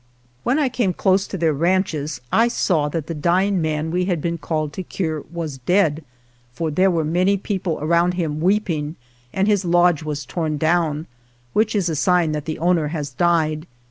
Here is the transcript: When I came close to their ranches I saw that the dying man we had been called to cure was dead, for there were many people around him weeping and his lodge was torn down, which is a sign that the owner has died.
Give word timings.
When 0.43 0.57
I 0.57 0.67
came 0.67 0.93
close 0.93 1.27
to 1.27 1.37
their 1.37 1.53
ranches 1.53 2.21
I 2.31 2.47
saw 2.47 2.89
that 2.89 3.05
the 3.05 3.13
dying 3.13 3.61
man 3.61 3.91
we 3.91 4.05
had 4.05 4.19
been 4.19 4.39
called 4.39 4.73
to 4.73 4.81
cure 4.81 5.23
was 5.31 5.59
dead, 5.59 6.03
for 6.51 6.71
there 6.71 6.89
were 6.89 7.05
many 7.05 7.37
people 7.37 7.77
around 7.79 8.15
him 8.15 8.41
weeping 8.41 8.95
and 9.31 9.47
his 9.47 9.63
lodge 9.63 10.01
was 10.01 10.25
torn 10.25 10.57
down, 10.57 11.05
which 11.53 11.75
is 11.75 11.87
a 11.87 11.95
sign 11.95 12.31
that 12.31 12.45
the 12.45 12.57
owner 12.57 12.87
has 12.87 13.11
died. 13.11 13.67